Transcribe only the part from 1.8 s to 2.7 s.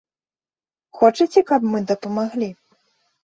дапамаглі?